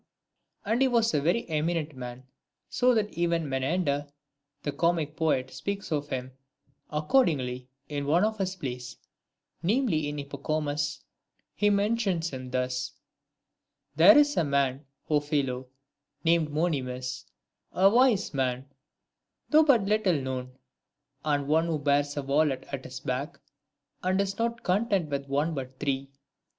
[0.65, 0.71] II.
[0.73, 2.23] And he was a very eminent man,
[2.71, 4.07] so that even Menander,
[4.63, 6.31] the comic poet, speaks of him;
[6.89, 8.97] accordingly, in one of his plays,
[9.61, 11.03] namely in the Hippocomus,
[11.53, 12.93] he mentions him thus:—
[13.95, 15.67] There is a man, 0 Philo,
[16.23, 17.25] named Monimus,
[17.71, 18.67] A wise man,
[19.51, 20.57] though but little known,
[21.23, 22.15] and one ONESICRITUS.
[22.15, 23.39] 249 Who bears a wallet at his back,
[24.01, 26.09] and is not Content with one but three.